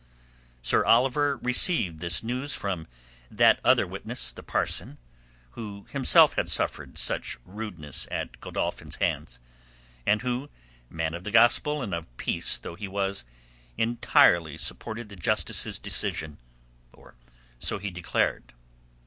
Sir 0.63 0.83
Oliver 0.83 1.37
received 1.43 1.99
this 1.99 2.23
news 2.23 2.55
from 2.55 2.87
that 3.29 3.59
other 3.63 3.85
witness, 3.85 4.31
the 4.31 4.41
parson, 4.41 4.97
who 5.51 5.85
himself 5.91 6.33
had 6.33 6.49
suffered 6.49 6.97
such 6.97 7.37
rudeness 7.45 8.07
at 8.09 8.39
Godolphin's 8.41 8.95
hands, 8.95 9.39
and 10.03 10.23
who, 10.23 10.49
man 10.89 11.13
of 11.13 11.23
the 11.23 11.29
Gospel 11.29 11.83
and 11.83 11.93
of 11.93 12.07
peace 12.17 12.57
though 12.57 12.73
he 12.73 12.87
was, 12.87 13.25
entirely 13.77 14.57
supported 14.57 15.09
the 15.09 15.15
Justice's 15.15 15.77
decision—or 15.77 17.13
so 17.59 17.77
he 17.77 17.91
declared. 17.91 18.53